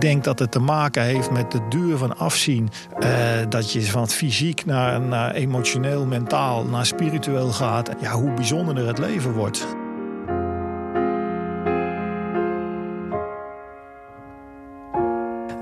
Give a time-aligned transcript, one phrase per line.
[0.00, 2.68] denk dat het te maken heeft met de duur van afzien.
[3.00, 3.08] Uh,
[3.48, 7.90] dat je van fysiek naar, naar emotioneel, mentaal, naar spiritueel gaat.
[8.00, 9.66] Ja, hoe bijzonderder het leven wordt.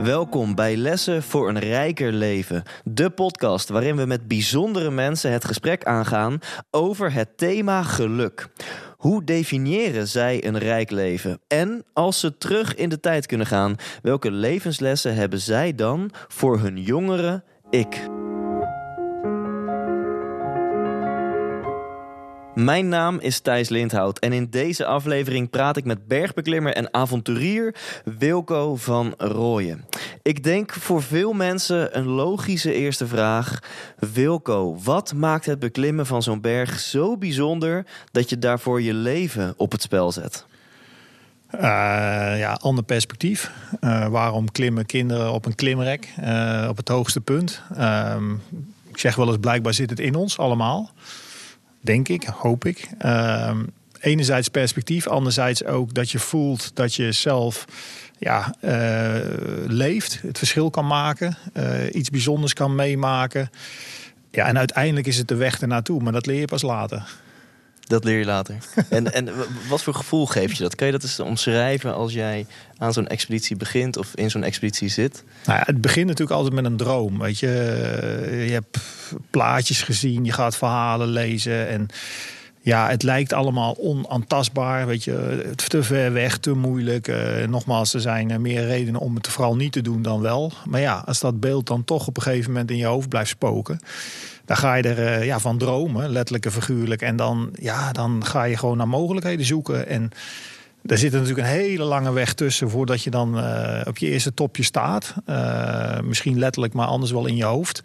[0.07, 2.63] Welkom bij Lessen voor een Rijker Leven.
[2.85, 6.39] De podcast waarin we met bijzondere mensen het gesprek aangaan
[6.71, 8.49] over het thema geluk.
[8.97, 11.41] Hoe definiëren zij een rijk leven?
[11.47, 16.59] En als ze terug in de tijd kunnen gaan, welke levenslessen hebben zij dan voor
[16.59, 18.16] hun jongere ik?
[22.57, 27.75] Mijn naam is Thijs Lindhout en in deze aflevering praat ik met bergbeklimmer en avonturier
[28.19, 29.85] Wilco van Rooyen.
[30.23, 33.59] Ik denk voor veel mensen een logische eerste vraag.
[33.99, 39.55] Wilco, wat maakt het beklimmen van zo'n berg zo bijzonder dat je daarvoor je leven
[39.57, 40.47] op het spel zet?
[41.55, 41.61] Uh,
[42.39, 43.51] ja, ander perspectief.
[43.81, 47.63] Uh, waarom klimmen kinderen op een klimrek uh, op het hoogste punt?
[47.75, 48.33] Ehm,
[48.89, 50.91] ik zeg wel eens, blijkbaar zit het in ons allemaal.
[51.87, 52.89] Denk ik, hoop ik.
[52.99, 53.65] Ehm,
[54.01, 57.65] enerzijds perspectief, anderzijds ook dat je voelt dat je zelf
[58.19, 59.15] ja, uh,
[59.67, 63.51] leeft, het verschil kan maken, uh, iets bijzonders kan meemaken.
[64.31, 67.15] Ja, en uiteindelijk is het de weg ernaartoe, maar dat leer je pas later.
[67.87, 68.57] Dat leer je later.
[68.89, 69.29] en, en
[69.69, 70.75] wat voor gevoel geeft je dat?
[70.75, 72.47] Kan je dat eens omschrijven als jij
[72.79, 75.25] aan zo'n expeditie begint of in zo'n expeditie zit?
[75.45, 77.19] Nou ja, het begint natuurlijk altijd met een droom.
[77.19, 77.47] Weet je,
[78.47, 78.79] je hebt
[79.31, 81.89] plaatjes gezien, je gaat verhalen lezen en
[82.67, 84.87] ja, het lijkt allemaal onaantastbaar.
[84.87, 87.09] Weet je, te ver weg, te moeilijk.
[87.09, 90.53] Uh, nogmaals, er zijn meer redenen om het vooral niet te doen dan wel.
[90.65, 93.31] Maar ja, als dat beeld dan toch op een gegeven moment in je hoofd blijft
[93.31, 93.81] spoken.
[94.47, 97.03] Dan ga je er uh, ja, van dromen, letterlijk en figuurlijk.
[97.03, 99.87] En dan, ja, dan ga je gewoon naar mogelijkheden zoeken.
[99.87, 100.11] En
[100.87, 104.11] er zit er natuurlijk een hele lange weg tussen voordat je dan uh, op je
[104.11, 105.15] eerste topje staat.
[106.05, 107.83] misschien letterlijk, maar anders wel in je hoofd.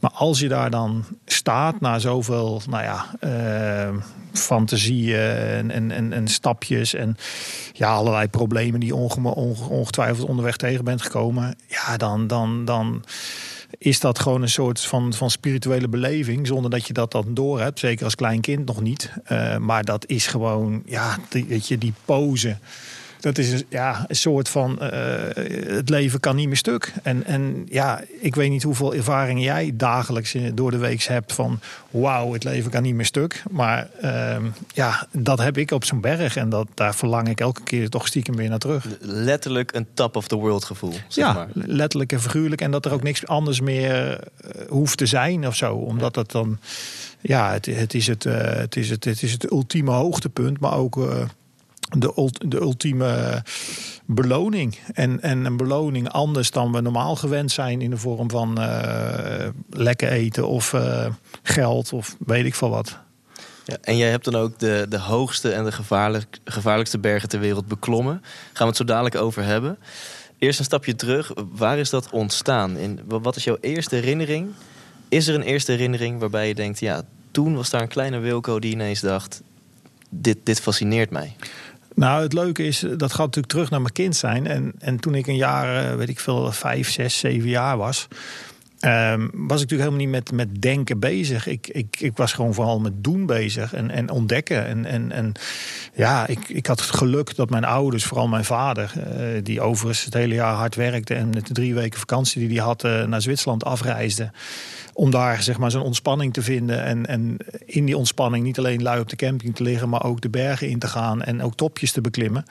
[0.00, 3.06] Maar als je daar dan staat na zoveel nou ja,
[4.32, 7.16] fantasieën en, en, en, stapjes en
[7.72, 8.94] ja, allerlei problemen die je
[9.68, 13.04] ongetwijfeld onderweg tegen bent gekomen, ja, dan, dan, dan
[13.78, 17.60] is dat gewoon een soort van, van spirituele beleving, zonder dat je dat dan door
[17.60, 17.78] hebt.
[17.78, 19.12] Zeker als klein kind nog niet.
[19.32, 22.56] Uh, maar dat is gewoon, ja, die, weet je, die pose
[23.20, 24.88] dat is ja, een soort van uh,
[25.66, 26.92] het leven kan niet meer stuk.
[27.02, 31.60] En, en ja, ik weet niet hoeveel ervaring jij dagelijks door de week hebt van
[31.90, 33.42] wauw, het leven kan niet meer stuk.
[33.50, 34.36] Maar uh,
[34.72, 38.06] ja, dat heb ik op zo'n berg en dat, daar verlang ik elke keer toch
[38.06, 38.86] stiekem weer naar terug.
[39.00, 40.94] Letterlijk een top of the world gevoel.
[41.08, 41.48] Zeg ja, maar.
[41.54, 42.60] letterlijk en figuurlijk.
[42.60, 44.18] En dat er ook niks anders meer uh,
[44.68, 45.74] hoeft te zijn of zo.
[45.74, 46.58] Omdat het dan,
[47.20, 50.74] ja, het, het, is, het, uh, het, is, het, het is het ultieme hoogtepunt, maar
[50.74, 50.96] ook
[51.96, 53.42] de, de ultieme
[54.06, 54.78] beloning.
[54.92, 59.48] En, en een beloning anders dan we normaal gewend zijn in de vorm van uh,
[59.70, 61.06] lekker eten of uh,
[61.42, 62.98] geld of weet ik veel wat.
[63.64, 67.40] Ja, en jij hebt dan ook de, de hoogste en de gevaarlijk, gevaarlijkste bergen ter
[67.40, 68.22] wereld beklommen.
[68.22, 69.78] Gaan we het zo dadelijk over hebben.
[70.38, 71.32] Eerst een stapje terug.
[71.52, 72.76] Waar is dat ontstaan?
[72.76, 74.48] In, wat is jouw eerste herinnering?
[75.08, 76.80] Is er een eerste herinnering waarbij je denkt...
[76.80, 79.42] ja, toen was daar een kleine Wilco die ineens dacht...
[80.10, 81.36] dit, dit fascineert mij?
[82.00, 84.46] Nou, het leuke is, dat gaat natuurlijk terug naar mijn kind zijn.
[84.46, 88.08] En, en toen ik een jaar, weet ik veel, vijf, zes, zeven jaar was...
[88.86, 91.46] Um, was ik natuurlijk helemaal niet met, met denken bezig.
[91.46, 94.66] Ik, ik, ik was gewoon vooral met doen bezig en, en ontdekken.
[94.66, 95.32] En, en, en
[95.94, 100.04] ja, ik, ik had het geluk dat mijn ouders, vooral mijn vader, uh, die overigens
[100.04, 103.22] het hele jaar hard werkte en de drie weken vakantie die hij had uh, naar
[103.22, 104.30] Zwitserland afreisde.
[104.92, 106.84] Om daar zeg maar zijn ontspanning te vinden.
[106.84, 110.20] En, en in die ontspanning niet alleen lui op de camping te liggen, maar ook
[110.20, 112.44] de bergen in te gaan en ook topjes te beklimmen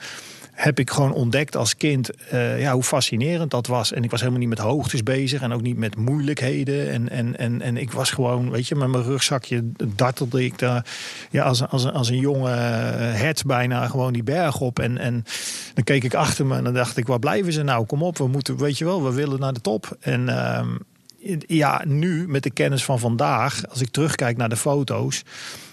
[0.60, 3.92] heb ik gewoon ontdekt als kind uh, ja, hoe fascinerend dat was.
[3.92, 6.90] En ik was helemaal niet met hoogtes bezig en ook niet met moeilijkheden.
[6.90, 10.86] En, en, en, en ik was gewoon, weet je, met mijn rugzakje dartelde ik daar
[11.30, 14.78] ja, als, als, als een jonge hert bijna gewoon die berg op.
[14.78, 15.24] En, en
[15.74, 17.86] dan keek ik achter me en dan dacht ik, waar blijven ze nou?
[17.86, 19.96] Kom op, we moeten, weet je wel, we willen naar de top.
[20.00, 25.24] En uh, ja, nu met de kennis van vandaag, als ik terugkijk naar de foto's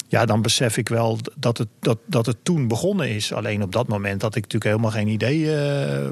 [0.08, 3.34] ja, dan besef ik wel dat het, dat, dat het toen begonnen is.
[3.34, 6.10] Alleen op dat moment had ik natuurlijk helemaal geen idee uh,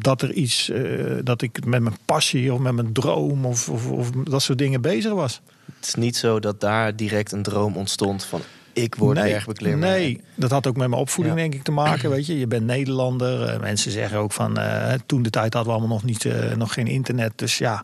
[0.00, 3.90] dat er iets, uh, dat ik met mijn passie of met mijn droom of, of,
[3.90, 5.40] of, dat soort dingen bezig was.
[5.76, 8.40] Het is niet zo dat daar direct een droom ontstond van
[8.82, 9.88] ik word nee, bergbeklimmer.
[9.88, 11.42] Nee, dat had ook met mijn opvoeding Ja.
[11.42, 12.10] denk ik te maken.
[12.10, 13.42] Weet je, je bent Nederlander.
[13.42, 16.56] Eh, mensen zeggen ook van, eh, toen de tijd hadden we allemaal nog, niet, eh,
[16.56, 17.32] nog geen internet.
[17.36, 17.82] Dus ja,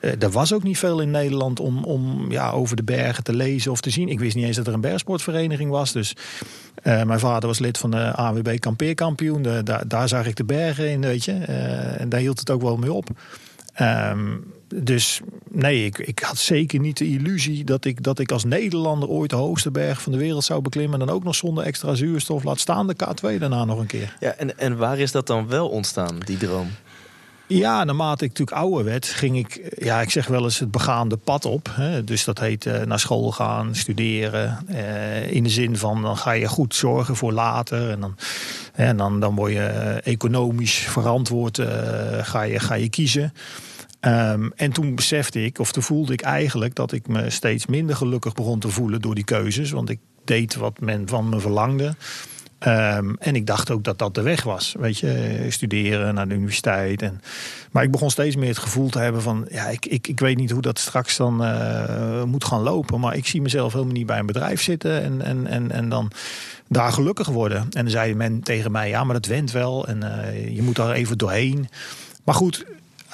[0.00, 3.70] er was ook niet veel in Nederland om, om ja, over de bergen te lezen
[3.72, 4.08] of te zien.
[4.08, 5.92] Ik wist niet eens dat er een bergsportvereniging was.
[5.92, 6.12] Dus
[6.82, 9.42] mijn vader was lid van de AWB kampeerkampioen.
[9.42, 11.32] De- daar, daar zag ik de bergen in, weet je.
[11.98, 13.08] En daar hield het ook wel mee op.
[13.74, 14.28] Ehm,
[14.74, 15.20] dus
[15.50, 19.30] nee, ik, ik had zeker niet de illusie dat ik, dat ik als Nederlander ooit
[19.30, 21.00] de hoogste berg van de wereld zou beklimmen.
[21.00, 22.44] En dan ook nog zonder extra zuurstof.
[22.44, 24.16] Laat staan de K2 daarna nog een keer.
[24.20, 26.68] Ja, en, en waar is dat dan wel ontstaan, die droom?
[27.48, 31.16] Ja, naarmate ik natuurlijk ouder werd, ging ik, ja, ik zeg wel eens het begaande
[31.16, 31.68] pad op.
[31.70, 32.04] Hè.
[32.04, 34.58] Dus dat heet eh, naar school gaan, studeren.
[34.66, 37.90] eh, in de zin van, dan ga je goed zorgen voor later.
[37.90, 38.16] En dan,
[38.72, 41.60] en dan, dan word je eh, economisch verantwoord,
[42.22, 43.32] ga, je, ga je kiezen.
[44.06, 47.96] Ehm, en toen besefte ik, of toen voelde ik eigenlijk dat ik me steeds minder
[47.96, 49.70] gelukkig begon te voelen door die keuzes.
[49.70, 51.94] Want ik deed wat men van me verlangde.
[52.58, 54.74] Ehm, en ik dacht ook dat dat de weg was.
[54.78, 57.02] Weet je, studeren naar de universiteit.
[57.02, 57.20] En,
[57.70, 59.46] maar ik begon steeds meer het gevoel te hebben van...
[59.50, 63.00] ja, ik, ik, ik weet niet hoe dat straks dan eh, moet gaan lopen...
[63.00, 65.02] maar ik zie mezelf helemaal niet bij een bedrijf zitten...
[65.02, 66.10] en, en, en, en dan
[66.68, 67.58] daar gelukkig worden.
[67.58, 69.86] En dan zei men tegen mij, ja, maar dat went wel...
[69.86, 71.68] en eh, je moet daar even doorheen.
[72.24, 72.64] Maar goed,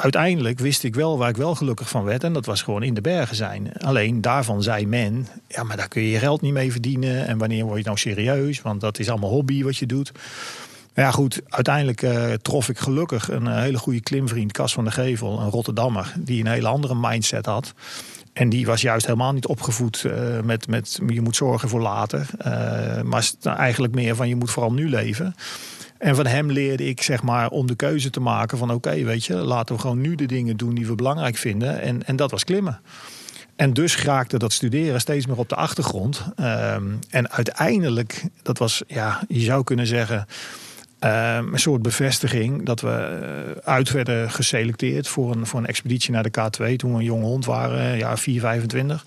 [0.02, 2.25] uiteindelijk wist ik wel waar ik wel gelukkig van werd.
[2.25, 3.72] En dat was gewoon in de bergen zijn.
[3.78, 7.26] Alleen daarvan zei men, ja, maar daar kun je je geld niet mee verdienen.
[7.26, 8.62] En wanneer word je nou serieus?
[8.62, 10.12] Want dat is allemaal hobby wat je doet.
[10.94, 14.93] Ja, goed, uiteindelijk eh, trof ik gelukkig een eh, hele goede klimvriend, Cas van der
[14.93, 17.72] Gevel, een Rotterdammer, die een hele andere mindset had.
[18.32, 22.26] En die was juist helemaal niet opgevoed eh, met, met je moet zorgen voor later.
[23.04, 25.34] Maar s- eigenlijk meer van je moet vooral nu leven.
[26.02, 29.25] En van hem leerde ik zeg maar om de keuze te maken van oké, weet
[29.25, 31.81] je, laten we gewoon nu de dingen doen die we belangrijk vinden.
[31.81, 32.81] En, en dat was klimmen.
[33.56, 36.25] En dus raakte dat studeren steeds meer op de achtergrond.
[36.37, 40.26] Ehm, en uiteindelijk, dat was, ja, je zou kunnen zeggen,
[40.99, 46.12] ehm, een soort bevestiging dat we eh, uit werden geselecteerd voor een, voor een expeditie
[46.12, 49.04] naar de K2 toen we een jonge hond waren, ja, 4, 25.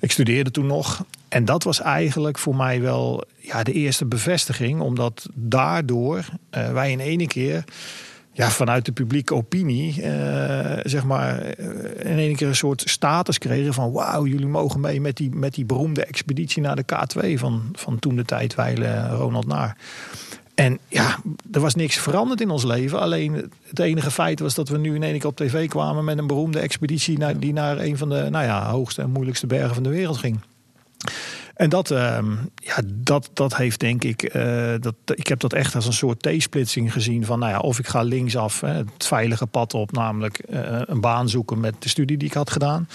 [0.00, 1.04] Ik studeerde toen nog.
[1.28, 6.90] En dat was eigenlijk voor mij wel ja, de eerste bevestiging, omdat daardoor eh, wij
[6.90, 7.64] in ene keer
[8.32, 13.38] ja, vanuit de publieke opinie, eh, zeg maar, eh, in één keer een soort status
[13.38, 17.38] kregen van wauw, jullie mogen mee met die, met die beroemde expeditie naar de K2
[17.38, 18.54] van, van toen de tijd
[19.10, 19.76] Ronald Naar.
[20.56, 21.18] En ja,
[21.52, 23.00] er was niks veranderd in ons leven.
[23.00, 26.18] Alleen het enige feit was dat we nu in één keer op tv kwamen met
[26.18, 29.74] een beroemde expeditie naar, die naar een van de nou ja, hoogste en moeilijkste bergen
[29.74, 30.40] van de wereld ging.
[31.54, 35.74] En dat, ehm, ja, dat, dat heeft denk ik, eh, dat, ik heb dat echt
[35.74, 39.46] als een soort T-splitsing gezien van, nou ja, of ik ga linksaf, hè, het veilige
[39.46, 42.88] pad op, namelijk eh, een baan zoeken met de studie die ik had gedaan.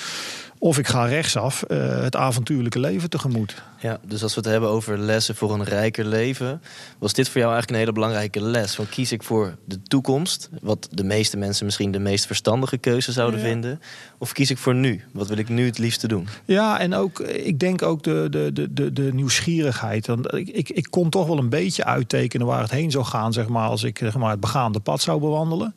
[0.63, 3.61] Of ik ga rechtsaf eh, het avontuurlijke leven tegemoet.
[3.79, 6.61] Ja, dus als we het hebben over lessen voor een rijker leven,
[6.99, 8.75] was dit voor jou eigenlijk een hele belangrijke les.
[8.75, 13.11] Van kies ik voor de toekomst, wat de meeste mensen misschien de meest verstandige keuze
[13.11, 13.45] zouden Ja.
[13.45, 13.81] vinden,
[14.17, 15.03] of kies ik voor nu?
[15.11, 16.27] Wat wil ik nu het liefste doen?
[16.45, 20.07] Ja, en ook, ik denk ook de, de, de, de, de nieuwsgierigheid.
[20.07, 23.33] Want ik, ik, ik kon toch wel een beetje uittekenen waar het heen zou gaan,
[23.33, 25.75] zeg maar, als ik zeg maar, het begaande pad zou bewandelen.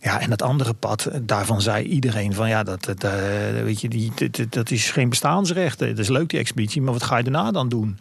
[0.00, 3.12] Ja, en dat andere pad, daarvan zei iedereen van ja, dat, dat, eh,
[3.62, 5.80] weet je, die, dat, dat is geen bestaansrecht.
[5.80, 7.98] Het is leuk die expeditie, maar wat ga je daarna dan doen?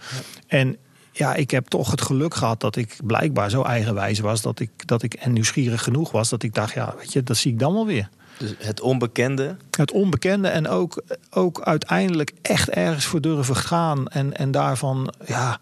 [0.47, 0.77] En
[1.11, 4.69] ja, ik heb toch het geluk gehad dat ik blijkbaar zo eigenwijs was dat ik,
[4.88, 7.59] dat ik en nieuwsgierig genoeg was dat ik dacht, ja, weet je, dat zie ik
[7.59, 8.09] dan wel weer.
[8.38, 14.07] Dus het onbekende, Het onbekende en ook, ook uiteindelijk echt ergens voor durven gaan.
[14.07, 15.59] En, en daarvan, ja.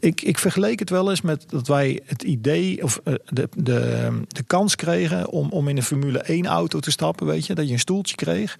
[0.00, 4.10] Ik, ik vergeleek het wel eens met dat wij het idee of eh, de, de,
[4.28, 7.66] de kans kregen om, om in een Formule 1 auto te stappen, weet je, dat
[7.66, 8.56] je een stoeltje kreeg.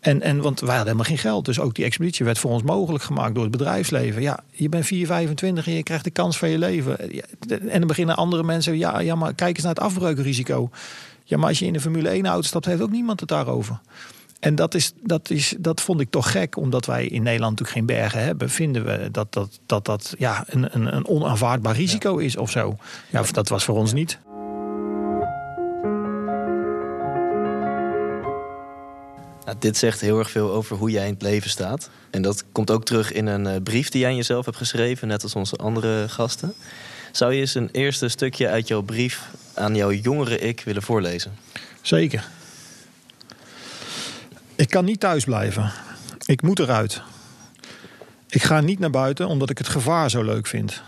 [0.00, 1.44] En, en want wij hadden helemaal geen geld.
[1.44, 4.22] Dus ook die expeditie werd voor ons mogelijk gemaakt door het bedrijfsleven.
[4.22, 7.14] Ja, je bent 4, 25 en je krijgt de kans van je leven.
[7.14, 10.70] Ja, En dan beginnen andere mensen, ja, ja, maar kijk eens naar het afbreukrisico.
[11.24, 13.80] Ja, maar als je in een Formule 1 auto stapt, heeft ook niemand het daarover.
[14.42, 17.78] En dat, is, dat, is, dat vond ik toch gek, omdat wij in Nederland natuurlijk
[17.78, 18.50] geen bergen hebben.
[18.50, 22.76] Vinden we dat dat, dat, dat ja, een, een, een onaanvaardbaar risico is of zo.
[23.10, 24.18] Ja, dat was voor ons niet.
[29.44, 31.90] Nou, dit zegt heel erg veel over hoe jij in het leven staat.
[32.10, 35.08] En dat komt ook terug in een eh, brief die jij aan jezelf hebt geschreven,
[35.08, 36.54] net als onze andere gasten.
[37.12, 41.32] Zou je eens een eerste stukje uit jouw brief aan jouw jongere ik willen voorlezen?
[41.80, 42.28] Zeker.
[44.62, 45.72] Ik kan niet thuis blijven.
[46.26, 47.02] Ik moet eruit.
[48.28, 50.82] Ik ga niet naar buiten omdat ik het gevaar zo leuk vind.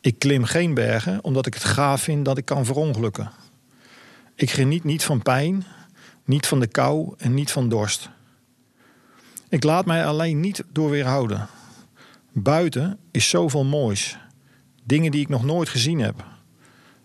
[0.00, 3.30] Ik klim geen bergen omdat ik het gaaf vind dat ik kan verongelukken.
[4.34, 5.64] Ik geniet niet van pijn,
[6.24, 8.10] niet van de kou en niet van dorst.
[9.48, 11.46] Ik laat mij alleen niet door weerhouden.
[12.32, 14.18] Buiten is zoveel moois.
[14.84, 16.24] Dingen die ik nog nooit gezien heb.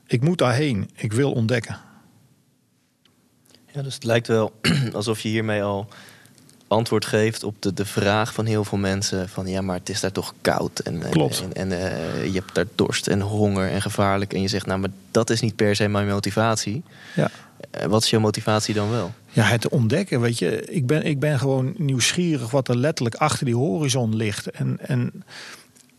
[0.08, 0.89] Ik moet daarheen.
[0.96, 1.88] Ik wil ontdekken.
[3.73, 4.51] Ja, dus het lijkt wel
[4.93, 5.88] alsof je hiermee al
[6.67, 9.99] antwoord geeft op de, de vraag van heel veel mensen: van ja, maar het is
[9.99, 11.43] daar toch koud en, en- Klopt.
[11.53, 14.33] en, en, eh, je hebt daar dorst en honger en gevaarlijk.
[14.33, 16.83] En je zegt, nou, maar dat is niet per se mijn motivatie.
[17.15, 17.29] Ja.
[17.71, 19.11] Eh, wat is jouw motivatie dan wel?
[19.31, 20.65] Ja, het ontdekken, weet je.
[20.65, 24.51] Ik ben, ik ben gewoon nieuwsgierig wat er letterlijk achter die horizon ligt.
[24.51, 25.23] En, en,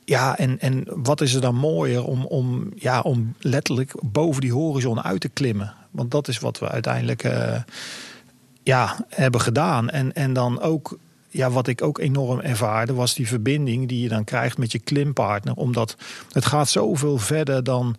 [0.05, 4.53] ja, en, en wat is er dan mooier om, om, ja, om letterlijk boven die
[4.53, 5.75] horizon uit te klimmen.
[5.91, 7.63] Want dat is wat we uiteindelijk eh,
[8.63, 9.91] ja, hebben gedaan.
[9.91, 14.09] En, en dan ook, ja, wat ik ook enorm ervaarde, was die verbinding die je
[14.09, 15.55] dan krijgt met je klimpartner.
[15.55, 15.97] Omdat
[16.33, 17.97] het gaat zoveel verder dan,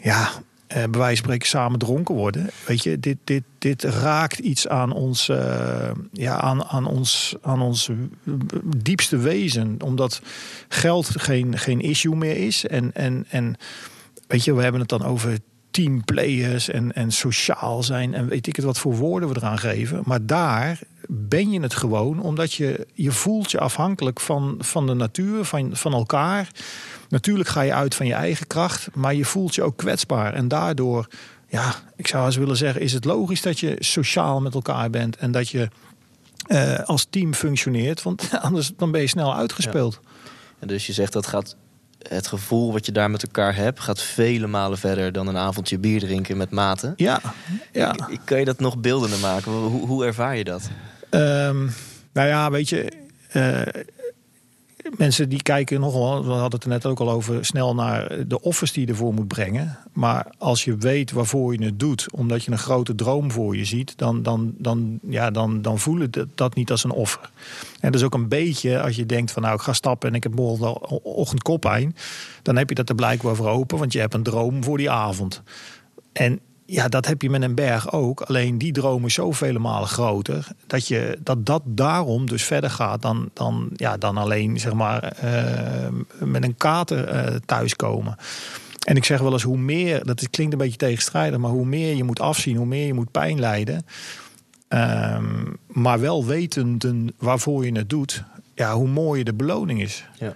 [0.00, 0.30] ja,
[0.66, 2.50] eh, bij wijze van spreken samen dronken worden.
[2.66, 7.62] Weet je, dit, dit, dit raakt iets aan ons, eh, ja, aan, aan ons, aan
[7.62, 7.90] ons
[8.76, 9.76] diepste wezen.
[9.84, 10.20] Omdat
[10.68, 12.66] geld geen, geen issue meer is.
[12.66, 13.56] En, en, en
[14.26, 15.38] weet je, we hebben het dan over
[15.72, 18.14] teamplayers en, en sociaal zijn.
[18.14, 20.02] En weet ik het wat voor woorden we eraan geven.
[20.04, 24.94] Maar daar ben je het gewoon omdat je, je voelt je afhankelijk van, van de
[24.94, 26.48] natuur, van, van elkaar.
[27.08, 30.34] Natuurlijk ga je uit van je eigen kracht, maar je voelt je ook kwetsbaar.
[30.34, 31.08] En daardoor,
[31.48, 35.16] ja, ik zou eens willen zeggen, is het logisch dat je sociaal met elkaar bent
[35.16, 35.68] en dat je
[36.46, 38.02] eh, als team functioneert.
[38.02, 40.00] Want anders dan ben je snel uitgespeeld.
[40.58, 41.56] En dus je zegt dat gaat.
[42.08, 45.78] Het gevoel wat je daar met elkaar hebt, gaat vele malen verder dan een avondje
[45.78, 46.92] bier drinken met maten.
[46.96, 47.20] Ja,
[47.72, 47.94] ja.
[48.08, 49.52] Ik- Kan je dat nog beeldender maken?
[49.52, 50.70] Hoe, hoe ervaar je dat?
[51.10, 51.64] Ehm,
[52.12, 52.92] nou ja, weet je,
[53.28, 53.82] eh,
[54.96, 58.40] mensen die kijken nogal, we hadden het er net ook al over, snel naar de
[58.40, 59.78] offers die je ervoor moet brengen.
[59.92, 63.64] Maar als je weet waarvoor je het doet, omdat je een grote droom voor je
[63.64, 67.30] ziet, dan, dan, dan, ja, dan, dan voelen dat, niet als een offer.
[67.80, 70.14] En dat is ook een beetje als je denkt van nou, ik ga stappen en
[70.14, 71.96] ik heb morgen ochtend koppijn.
[72.42, 74.90] Dan heb je dat er blijkbaar voor open, want je hebt een droom voor die
[74.90, 75.42] avond.
[76.12, 76.40] En
[76.72, 78.20] ja, dat heb je met een berg ook.
[78.20, 80.46] Alleen die droom is zoveel malen groter.
[80.66, 85.02] Dat, je, dat dat daarom dus verder gaat dan, dan, ja, dan alleen zeg maar,
[85.02, 85.88] eh,
[86.18, 88.16] met een kater eh, thuiskomen.
[88.86, 91.94] En ik zeg wel eens hoe meer, dat klinkt een beetje tegenstrijdig, maar hoe meer
[91.94, 93.86] je moet afzien, hoe meer je moet pijn lijden.
[94.68, 98.24] Ehm, maar wel wetenden waarvoor je het doet,
[98.54, 100.04] ja, hoe mooier de beloning is.
[100.18, 100.34] Ja.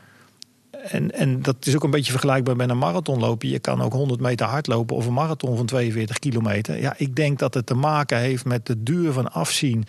[0.90, 3.48] En, en dat is ook een beetje vergelijkbaar met een marathonlopen.
[3.48, 6.80] Je kan ook 100 meter hardlopen of een marathon van 42 kilometer.
[6.80, 9.84] Ja, ik denk dat het te maken heeft met de duur van afzien.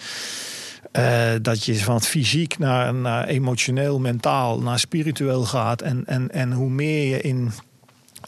[0.92, 5.82] Eh, dat je van fysiek naar, emotioneel, mentaal, naar spiritueel gaat.
[5.82, 7.52] En, en, en hoe meer je in.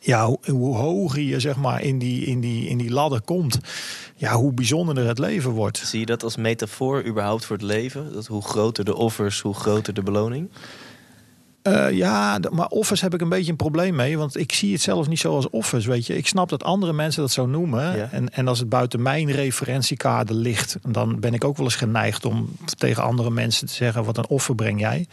[0.01, 3.59] Ja, hoe, hoe hoger je zeg maar in die, in, die, in die ladder komt,
[4.15, 5.77] ja, hoe bijzonderder het leven wordt.
[5.77, 8.13] Zie je dat als metafoor überhaupt voor het leven?
[8.13, 10.49] Dat hoe groter de offers, hoe groter de beloning?
[11.61, 14.17] Eh, ja, maar offers heb ik een beetje een probleem mee.
[14.17, 16.17] Want ik zie het zelf niet zo als offers, weet je.
[16.17, 17.97] Ik snap dat andere mensen dat zo noemen.
[17.97, 18.09] Ja.
[18.11, 20.77] En, en als het buiten mijn referentiekader ligt...
[20.87, 24.03] dan ben ik ook wel eens geneigd om tegen andere mensen te zeggen...
[24.03, 25.07] wat een offer breng jij?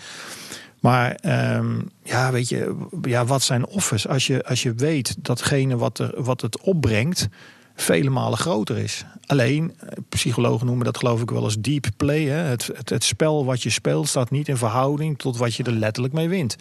[0.81, 4.09] Maar ehm, ja, weet je, ja, wat zijn offers?
[4.09, 7.29] Als je, als je weet datgene wat, er, wat het opbrengt
[7.77, 9.05] vele malen groter is.
[9.27, 12.25] Alleen, eh, psychologen noemen dat geloof ik wel eens deep play.
[12.25, 12.37] Hè?
[12.37, 15.73] Het, het, het spel wat je speelt staat niet in verhouding tot wat je er
[15.73, 16.57] letterlijk mee wint.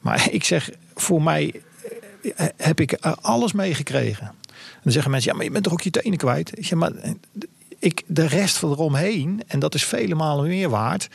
[0.00, 1.62] Maar ik zeg, voor mij
[2.36, 4.26] eh, heb ik alles meegekregen.
[4.26, 6.52] En dan zeggen mensen, ja, maar je bent toch ook je tenen kwijt?
[6.58, 7.10] Zeg, maar eh,
[7.78, 11.08] ik, de rest van eromheen, en dat is vele malen meer waard.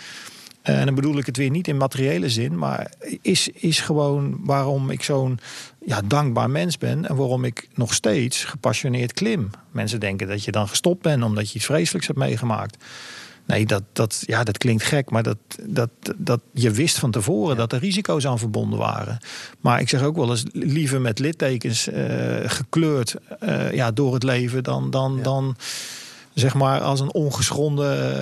[0.63, 2.91] Eh, En dan bedoel ik het weer niet in materiële zin, maar
[3.21, 5.39] is, is gewoon waarom ik zo'n
[5.85, 9.49] ja, dankbaar mens ben en waarom ik nog steeds gepassioneerd klim.
[9.71, 12.77] Mensen denken dat je dan gestopt bent omdat je iets vreselijks hebt meegemaakt.
[13.45, 17.55] Nee, dat, dat, ja, dat klinkt gek, maar dat, dat, dat, je wist van tevoren
[17.55, 19.17] dat er risico's aan verbonden waren.
[19.61, 22.05] Maar ik zeg ook wel eens liever met littekens eh,
[22.45, 25.23] gekleurd eh, ja, door het leven dan, dan, Ja.
[25.23, 25.55] dan
[26.33, 28.17] zeg maar als een ongeschonden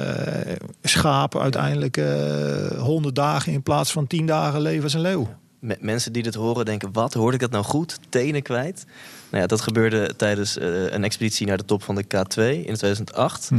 [0.46, 5.27] eh, schaap uiteindelijk eh, honderd dagen in plaats van tien dagen leven als een leeuw.
[5.60, 8.00] Me- mensen die dit horen denken, wat, hoorde ik dat nou goed?
[8.10, 8.86] Tenen kwijt?
[9.30, 12.75] Nou ja, dat gebeurde tijdens eh, een expeditie naar de top van de K2 in
[12.75, 13.50] 2008.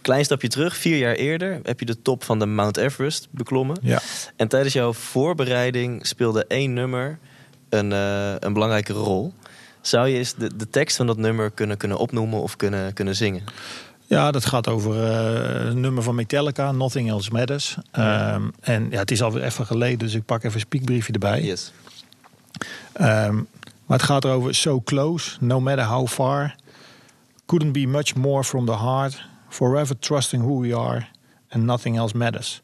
[0.00, 3.76] Klein stapje terug, vier jaar eerder heb je de top van de Mount Everest beklommen.
[3.82, 4.00] Ja.
[4.36, 7.18] En tijdens jouw voorbereiding speelde één nummer
[7.68, 9.32] een, een belangrijke rol.
[9.80, 13.16] Zou je eens de, de tekst van dat nummer kunnen, kunnen opnoemen of kunnen, kunnen
[13.16, 13.42] zingen?
[14.06, 17.76] Ja, dat gaat over eh, een nummer van Metallica, Nothing Else Matters.
[17.90, 21.42] Ehm, en ja, het is alweer even geleden, dus ik pak even een spiekbriefje erbij.
[21.42, 21.72] Yes.
[22.92, 23.34] Ehm,
[23.86, 26.54] maar het gaat erover so close, no matter how far.
[27.46, 29.26] Couldn't be much more from the heart.
[29.48, 31.06] Forever trusting who we are
[31.48, 32.62] and nothing else matters.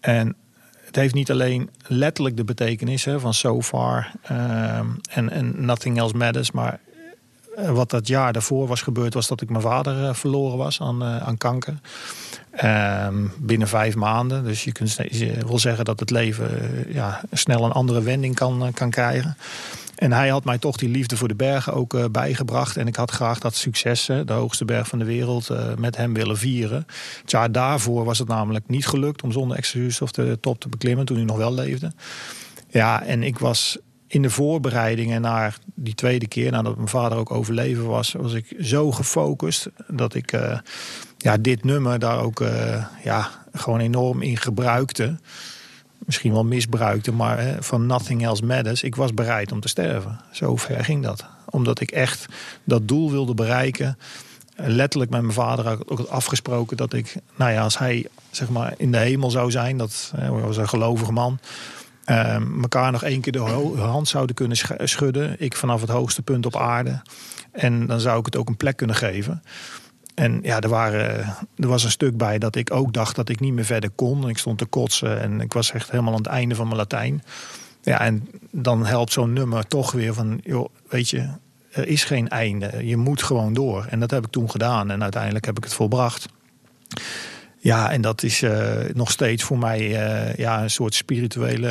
[0.00, 0.36] En
[0.88, 6.50] het heeft niet alleen letterlijk de betekenis van so far ehm, en, nothing else matters,
[6.50, 6.80] maar
[7.56, 10.80] eh, wat dat jaar daarvoor was gebeurd, was dat ik mijn vader eh, verloren was
[10.80, 11.80] aan, uh, aan kanker.
[12.50, 14.44] Ehm, binnen vijf maanden.
[14.44, 16.50] Dus je kunt je wil zeggen dat het leven
[16.88, 19.36] ja, snel een andere wending kan, kan krijgen.
[19.98, 22.76] En hij had mij toch die liefde voor de bergen ook bijgebracht.
[22.76, 26.38] En ik had graag dat succes, de hoogste berg van de wereld, met hem willen
[26.38, 26.86] vieren.
[27.20, 29.56] Het jaar daarvoor was het namelijk niet gelukt om zonder
[30.00, 31.92] of de top te beklimmen toen hij nog wel leefde.
[32.68, 37.30] Ja, en ik was in de voorbereidingen naar die tweede keer, nadat mijn vader ook
[37.30, 40.58] overleven was, was ik zo gefocust dat ik uh,
[41.18, 42.44] ja, dit nummer daar ook
[43.04, 45.18] ja, gewoon enorm in gebruikte.
[46.08, 48.82] Misschien wel misbruikte, maar hè, van Nothing Else Matters.
[48.82, 50.20] Ik was bereid om te sterven.
[50.32, 51.24] Zo ver ging dat.
[51.50, 52.26] Omdat ik echt
[52.64, 53.98] dat doel wilde bereiken.
[54.56, 58.92] Letterlijk met mijn vader ook afgesproken dat ik, nou ja, als hij zeg maar in
[58.92, 61.38] de hemel zou zijn, dat was een gelovige man
[62.10, 63.38] uh, elkaar nog één keer de
[63.78, 64.56] hand zouden kunnen
[64.88, 65.36] schudden.
[65.38, 67.02] Ik vanaf het hoogste punt op aarde.
[67.52, 69.42] En dan zou ik het ook een plek kunnen geven.
[70.18, 71.18] En ja, er, waren,
[71.56, 74.28] er was een stuk bij dat ik ook dacht dat ik niet meer verder kon.
[74.28, 77.22] Ik stond te kotsen en ik was echt helemaal aan het einde van mijn Latijn.
[77.82, 81.28] Ja, en dan helpt zo'n nummer toch weer van, joh, weet je,
[81.70, 82.86] er is geen einde.
[82.86, 83.86] Je moet gewoon door.
[83.88, 86.28] En dat heb ik toen gedaan en uiteindelijk heb ik het volbracht.
[87.58, 91.70] Ja, en dat is uh, nog steeds voor mij uh, ja, een soort spirituele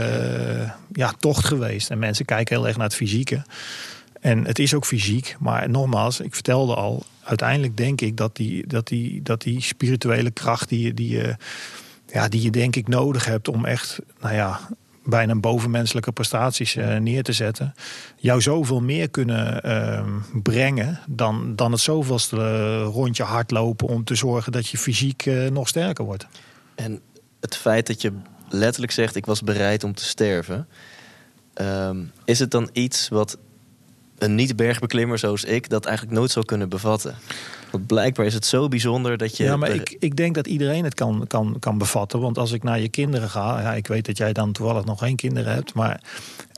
[0.61, 1.89] uh, ja, tocht geweest.
[1.89, 3.43] En mensen kijken heel erg naar het fysieke.
[4.27, 8.67] En het is ook fysiek, maar nogmaals, ik vertelde al, uiteindelijk denk ik dat die,
[8.67, 11.21] dat die, dat die spirituele kracht die, die,
[12.07, 14.59] ja, die je denk ik nodig hebt om echt, nou ja,
[15.07, 17.73] bijna bovenmenselijke prestaties uh, neer te zetten,
[18.17, 20.03] jou zoveel meer kunnen uh,
[20.43, 25.49] brengen dan, dan het zoveelste eh, rondje hardlopen om te zorgen dat je fysiek uh,
[25.49, 26.27] nog sterker wordt.
[26.75, 27.01] En
[27.39, 28.11] het feit dat je
[28.49, 30.67] letterlijk zegt: ik was bereid om te sterven,
[31.61, 31.89] uh,
[32.25, 33.37] is het dan iets wat
[34.17, 37.15] een niet-bergbeklimmer zoals ik dat eigenlijk nooit zou kunnen bevatten?
[37.71, 39.43] Want blijkbaar is het zo bijzonder dat je.
[39.43, 42.19] Ja, maar ik, ik denk dat iedereen het kan, kan, kan bevatten.
[42.19, 44.99] Want als ik naar je kinderen ga, ja, ik weet dat jij dan toevallig nog
[44.99, 46.01] geen kinderen hebt, maar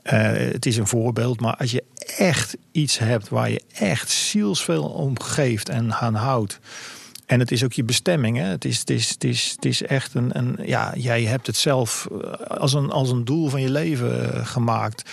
[0.04, 1.40] uh, het is een voorbeeld.
[1.40, 1.84] Maar als je
[2.16, 6.58] echt iets hebt waar je echt zielsveel om geeft en aan houdt.
[7.26, 8.36] En het is ook je bestemming.
[8.36, 8.44] Hè?
[8.44, 10.58] Het, is, het, is, het, is, het is echt een, een.
[10.62, 14.46] Ja, jij hebt het zelf eh, als een, als een doel van je leven eh,
[14.46, 15.10] gemaakt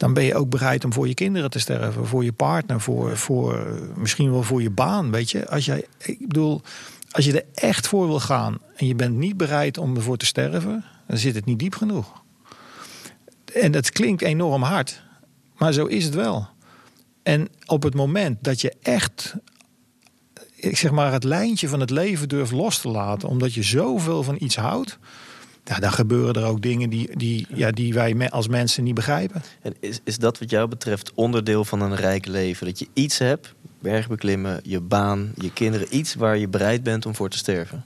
[0.00, 3.16] dan ben je ook bereid om voor je kinderen te sterven, voor je partner, voor,
[3.16, 5.10] voor misschien wel voor je baan.
[5.10, 6.62] Weet je, als jij, ik bedoel,
[7.10, 10.26] als je er echt voor wil gaan en je bent niet bereid om ervoor te
[10.26, 12.22] sterven, dan zit het niet diep genoeg.
[13.52, 15.02] En dat klinkt enorm hard,
[15.56, 16.48] maar zo is het wel.
[17.22, 19.34] En op het moment dat je echt,
[20.54, 24.22] ik zeg maar, het lijntje van het leven durft los te laten, omdat je zoveel
[24.22, 24.98] van iets houdt
[25.64, 29.42] ja, dan gebeuren er ook dingen die, die, ja, die wij als mensen niet begrijpen.
[29.62, 32.66] En is, is dat wat jou betreft onderdeel van een rijk leven?
[32.66, 37.14] Dat je iets hebt, bergbeklimmen, je baan, je kinderen, iets waar je bereid bent om
[37.14, 37.84] voor te sterven?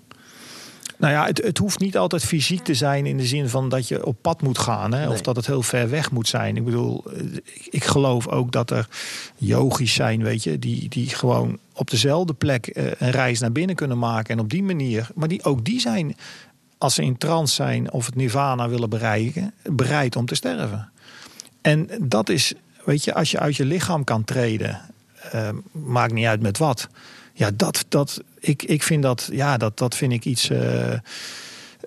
[0.97, 3.89] Nou ja, het, het hoeft niet altijd fysiek te zijn in de zin van dat
[3.89, 4.95] je op pad moet gaan.
[4.95, 5.09] Hè?
[5.09, 6.57] Of dat het heel ver weg moet zijn.
[6.57, 7.05] Ik bedoel,
[7.45, 8.89] ik, ik geloof ook dat er
[9.37, 13.77] yogis zijn, weet je, die, die gewoon op dezelfde plek eh, een reis naar binnen
[13.77, 14.35] kunnen maken.
[14.35, 16.17] En op die manier, maar die, ook die zijn
[16.85, 20.91] als ze in trance zijn of het nirvana willen bereiken, bereid om te sterven.
[21.63, 22.53] En dat is,
[22.85, 24.81] weet je, als je uit je lichaam kan treden,
[25.35, 26.89] uh, maakt niet uit met wat.
[27.33, 30.51] Ja, dat, dat, ik, ik vind dat, ja, dat, dat vind ik iets.
[30.51, 30.93] Uh,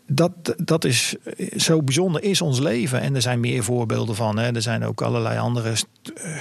[0.08, 1.16] dat, dat is
[1.58, 3.02] zo bijzonder is ons leven.
[3.02, 4.38] En er zijn meer voorbeelden van.
[4.38, 4.54] Hè.
[4.56, 5.74] Er zijn ook allerlei andere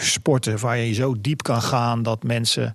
[0.00, 2.74] sporten waar je zo diep kan gaan dat mensen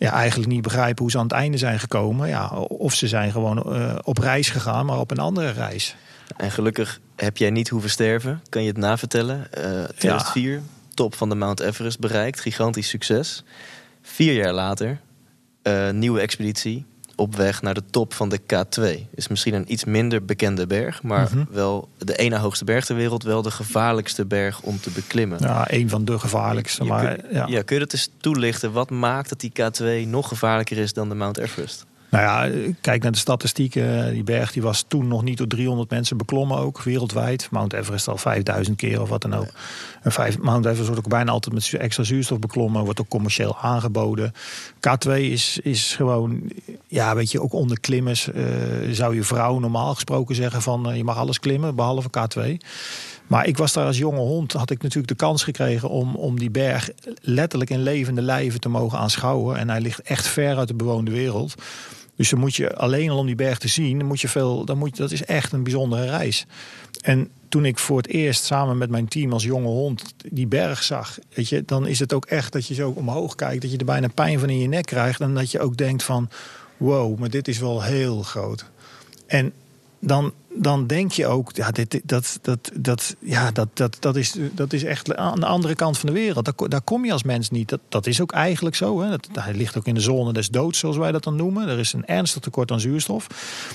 [0.00, 2.28] ja, eigenlijk niet begrijpen hoe ze aan het einde zijn gekomen.
[2.28, 5.96] Ja, of ze zijn gewoon uh, op reis gegaan, maar op een andere reis.
[6.36, 8.42] En gelukkig heb jij niet hoeven sterven.
[8.48, 9.36] Kan je het navertellen?
[9.58, 10.60] Uh, 2004, ja.
[10.94, 12.40] top van de Mount Everest bereikt.
[12.40, 13.44] Gigantisch succes.
[14.02, 15.00] Vier jaar later,
[15.62, 16.86] uh, nieuwe expeditie
[17.20, 19.08] op weg naar de top van de K2.
[19.14, 21.46] Is misschien een iets minder bekende berg, maar mm -hmm.
[21.50, 25.38] wel de ene hoogste berg ter wereld, wel de gevaarlijkste berg om te beklimmen.
[25.40, 26.84] Ja, een van de gevaarlijkste.
[26.84, 27.46] maar, kun, ja.
[27.46, 27.62] ja.
[27.62, 28.72] kun je dat eens toelichten?
[28.72, 31.86] Wat maakt dat die K2 nog gevaarlijker is dan de Mount Everest?
[32.10, 34.12] Nou ja, kijk naar de statistieken.
[34.12, 37.48] Die berg die was toen nog niet door 300 mensen beklommen ook, wereldwijd.
[37.50, 39.48] Mount Everest al 5000 keer of wat dan ook.
[40.02, 42.84] En vijf, Mount Everest wordt ook bijna altijd met extra zuurstof beklommen.
[42.84, 44.32] Wordt ook commercieel aangeboden.
[44.74, 46.42] K2 is, is gewoon,
[46.86, 48.44] ja weet je, ook onder klimmers uh,
[48.90, 50.90] zou je vrouw normaal gesproken zeggen van...
[50.90, 52.56] Uh, je mag alles klimmen, behalve K2.
[53.26, 56.38] Maar ik was daar als jonge hond, had ik natuurlijk de kans gekregen om, om
[56.38, 59.56] die berg letterlijk in levende lijven te mogen aanschouwen.
[59.56, 61.54] En hij ligt echt ver uit de bewoonde wereld.
[62.20, 64.64] Dus dan moet je alleen al om die berg te zien, dan moet je veel,
[64.64, 66.46] dan moet je, dat is echt een bijzondere reis.
[67.00, 70.82] En toen ik voor het eerst samen met mijn team als jonge hond die berg
[70.82, 73.78] zag, weet je, dan is het ook echt dat je zo omhoog kijkt, dat je
[73.78, 75.20] er bijna pijn van in je nek krijgt.
[75.20, 76.28] En dat je ook denkt van,
[76.76, 78.64] wow, maar dit is wel heel groot.
[79.26, 79.52] En
[80.00, 84.36] dan, dan denk je ook, ja, dit, dat, dat, dat, ja, dat, dat, dat, is,
[84.52, 86.70] dat is echt aan de andere kant van de wereld.
[86.70, 87.68] Daar, kom je als mens niet.
[87.68, 89.00] Dat, dat is ook eigenlijk zo.
[89.00, 89.10] Hè.
[89.10, 91.68] Dat, hij ligt ook in de zone des doods, zoals wij dat dan noemen.
[91.68, 93.26] Er is een ernstig tekort aan zuurstof.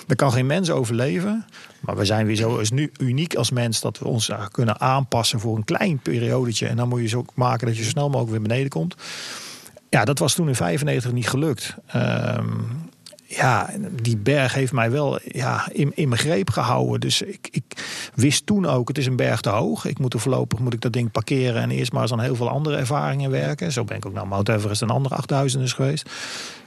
[0.07, 1.45] Daar kan geen mens overleven.
[1.79, 5.39] Maar we zijn weer zo is nu uniek als mens dat we ons kunnen aanpassen
[5.39, 6.67] voor een klein periodetje.
[6.67, 8.95] En dan moet je zo maken dat je zo snel mogelijk weer beneden komt.
[9.89, 11.75] Ja, dat was toen in 95 niet gelukt.
[11.95, 12.84] Um,
[13.35, 13.69] ja,
[14.01, 16.99] die berg heeft mij wel ja, in, in mijn greep gehouden.
[16.99, 17.63] Dus ik, ik
[18.13, 19.85] wist toen ook, het is een berg te hoog.
[19.85, 22.35] Ik moet er voorlopig moet ik dat ding parkeren en eerst maar eens aan heel
[22.35, 23.71] veel andere ervaringen werken.
[23.71, 26.09] Zo ben ik ook naar Mount Everest en andere 8000 geweest.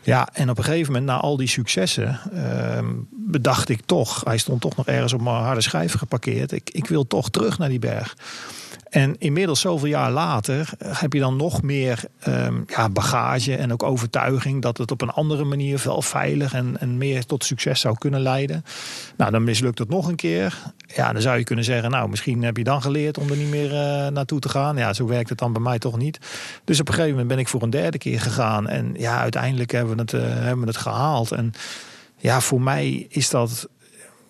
[0.03, 2.79] Ja, en op een gegeven moment, na al die successen, uh,
[3.11, 6.53] bedacht ik toch, hij stond toch nog ergens op mijn harde schijf geparkeerd.
[6.53, 8.17] Ik, ik wil toch terug naar die berg.
[8.91, 13.83] En inmiddels, zoveel jaar later, heb je dan nog meer um, ja, bagage en ook
[13.83, 17.99] overtuiging dat het op een andere manier wel veilig en, en meer tot succes zou
[17.99, 18.65] kunnen leiden.
[19.17, 20.59] Nou, dan mislukt het nog een keer.
[20.87, 23.51] Ja, dan zou je kunnen zeggen, nou, misschien heb je dan geleerd om er niet
[23.51, 24.77] meer uh, naartoe te gaan.
[24.77, 26.19] Ja, zo werkt het dan bij mij toch niet.
[26.65, 28.69] Dus op een gegeven moment ben ik voor een derde keer gegaan.
[28.69, 31.33] En ja, uiteindelijk hebben we het, uh, hebben we het gehaald.
[31.33, 31.53] En
[32.17, 33.69] ja, voor mij is dat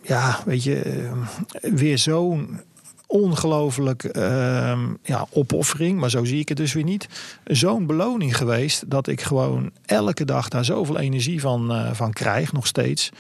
[0.03, 2.61] ja, weet je, uh, weer zo'n
[3.09, 7.09] ongelooflijk uh, ja, opoffering, maar zo zie ik het dus weer niet.
[7.45, 12.53] Zo'n beloning geweest dat ik gewoon elke dag daar zoveel energie van, uh, van krijg,
[12.53, 13.11] nog steeds.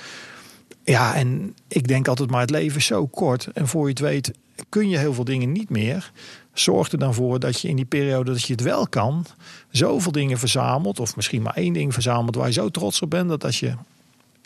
[0.85, 3.48] Ja, en ik denk altijd maar het leven is zo kort.
[3.55, 4.31] En voor je het weet
[4.68, 6.12] kun je heel veel dingen niet meer.
[6.53, 9.27] Zorg er dan voor dat je in die periode dat je het wel kan,
[9.70, 13.29] zoveel dingen verzamelt, of misschien maar één ding verzamelt waar je zo trots op bent,
[13.29, 13.74] dat als je,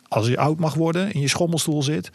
[0.08, 2.10] als je oud mag worden, in je schommelstoel zit,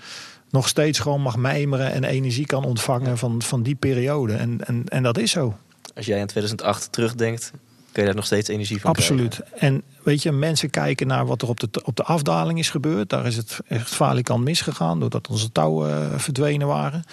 [0.50, 4.34] nog steeds gewoon mag mijmeren en energie kan ontvangen van, van die periode.
[4.34, 5.58] En, en, en dat is zo.
[5.96, 7.52] Als jij in 2008 terugdenkt,
[7.92, 9.42] kun je daar nog steeds energie van Absoluut.
[9.56, 13.10] En weet je, mensen kijken naar wat er op de, op de afdaling is gebeurd.
[13.10, 17.04] Daar is het echt falikant misgegaan, doordat onze touwen uh, verdwenen waren.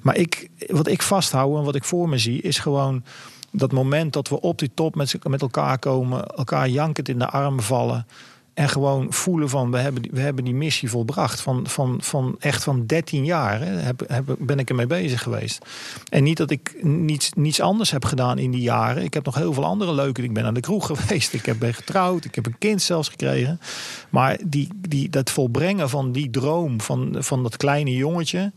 [0.00, 3.04] Maar ik, wat ik vasthoud en wat ik voor me zie, is gewoon
[3.50, 7.28] dat moment dat we op die top met, met elkaar komen, elkaar jankend in de
[7.28, 8.06] armen vallen.
[8.54, 11.40] En gewoon voelen van we hebben, we hebben die missie volbracht.
[11.40, 15.64] Van, van, van echt van 13 jaar hè, heb, heb, ben ik ermee bezig geweest.
[16.08, 19.04] En niet dat ik niets, niets anders heb gedaan in die jaren.
[19.04, 20.22] Ik heb nog heel veel andere leuke.
[20.22, 21.32] Ik ben aan de kroeg geweest.
[21.32, 22.24] Ik heb ben getrouwd.
[22.24, 23.60] Ik heb een kind zelfs gekregen.
[24.10, 28.52] Maar die, die, dat volbrengen van die droom van, van dat kleine jongetje.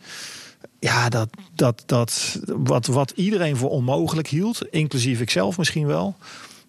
[0.80, 6.16] Ja, dat, dat, dat, wat, wat iedereen voor onmogelijk hield, inclusief ikzelf misschien wel.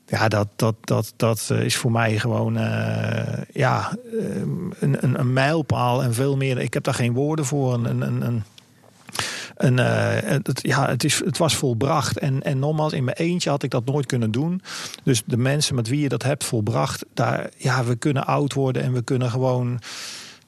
[0.09, 3.97] Ja, dat, dat, dat, dat is voor mij gewoon uh, ja,
[4.81, 6.59] een, een, een, mijlpaal en veel meer.
[6.59, 7.75] Ik heb daar geen woorden voor.
[7.75, 8.43] Een, een, een,
[9.57, 12.19] een, uh, het, ja, het, is, het was volbracht.
[12.19, 14.63] En, en nogmaals, in mijn eentje had ik dat nooit kunnen doen.
[15.03, 18.83] Dus de mensen met wie je dat hebt volbracht, daar, ja, we kunnen oud worden
[18.83, 19.81] en we kunnen gewoon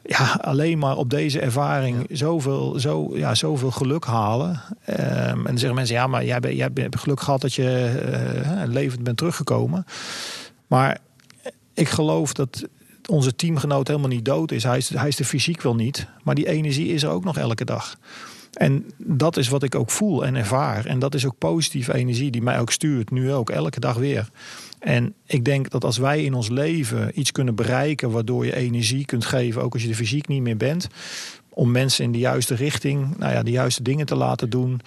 [0.02, 4.60] ja, alleen maar op deze ervaring zoveel, zo, ja, zoveel geluk halen.
[4.90, 8.00] Um, en dan zeggen mensen, ja, maar jij, ben, jij hebt geluk gehad dat je
[8.44, 9.84] uh, levend bent teruggekomen.
[10.66, 10.98] Maar
[11.74, 12.68] ik geloof dat
[13.06, 14.62] onze teamgenoot helemaal niet dood is.
[14.62, 14.88] Hij, is.
[14.88, 17.96] hij is de fysiek wel niet, maar die energie is er ook nog elke dag.
[18.52, 20.86] En dat is wat ik ook voel en ervaar.
[20.86, 24.28] En dat is ook positieve energie die mij ook stuurt, nu ook, elke dag weer.
[24.78, 29.04] En ik denk dat als wij in ons leven iets kunnen bereiken waardoor je energie
[29.04, 30.88] kunt geven, ook als je de fysiek niet meer bent,
[31.48, 34.80] om mensen in de juiste richting, nou ja, de juiste dingen te laten doen,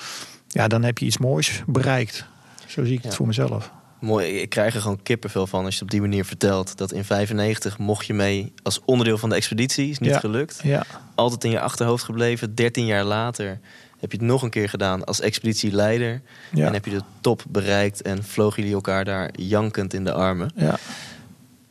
[0.47, 2.25] ja, dan heb je iets moois bereikt.
[2.67, 3.71] Zo zie ik het voor mezelf.
[4.03, 6.77] Mooi, ik krijg er gewoon kippenvel van als je het op die manier vertelt.
[6.77, 9.89] Dat in 95 mocht je mee als onderdeel van de expeditie.
[9.89, 10.19] Is niet ja.
[10.19, 10.59] gelukt.
[10.63, 10.85] Ja.
[11.15, 12.55] Altijd in je achterhoofd gebleven.
[12.55, 13.59] 13 jaar later
[13.99, 16.21] heb je het nog een keer gedaan als expeditieleider.
[16.51, 16.67] Ja.
[16.67, 20.51] En heb je de top bereikt en vlogen jullie elkaar daar jankend in de armen.
[20.55, 20.77] Ja.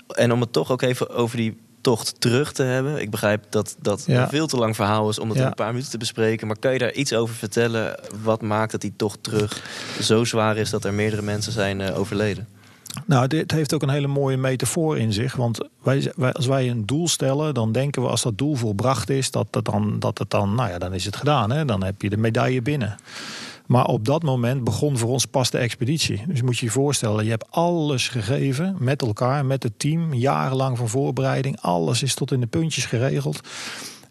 [0.09, 3.01] En om het toch ook even over die tocht terug te hebben.
[3.01, 4.23] Ik begrijp dat dat Ja.
[4.23, 5.42] een veel te lang verhaal is om dat Ja.
[5.42, 6.47] in een paar minuten te bespreken.
[6.47, 7.99] Maar kan je daar iets over vertellen?
[8.23, 9.62] Wat maakt dat die tocht terug
[10.01, 12.49] zo zwaar is dat er meerdere mensen zijn eh, overleden?
[13.07, 15.37] Nou, dit heeft ook een hele mooie metafoor in zich.
[15.37, 19.11] Want wij, wij, als wij een doel stellen, dan denken we als dat doel volbracht
[19.11, 21.51] is, dat het dan, dat het dan nou ja, dan is het gedaan.
[21.51, 21.64] Hè?
[21.64, 22.97] Dan heb je de medaille binnen.
[23.73, 26.23] Maar op dat moment begon voor ons pas de expeditie.
[26.27, 30.79] Dus moet je je voorstellen, je hebt alles gegeven met elkaar, met het team, jarenlang
[30.79, 31.61] van voorbereiding.
[31.61, 33.41] Alles is tot in de puntjes geregeld.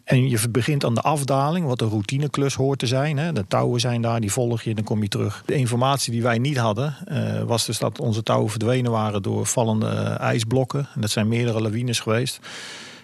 [0.04, 3.18] En je begint aan de afdaling, wat een routineklus hoort te zijn.
[3.18, 3.32] Hè.
[3.32, 5.42] De touwen zijn daar, die volg je dan kom je terug.
[5.46, 9.46] De informatie die wij niet hadden, eh, was dus dat onze touwen verdwenen waren door
[9.46, 10.88] vallende eh, ijsblokken.
[10.94, 12.40] En dat zijn meerdere lawines geweest.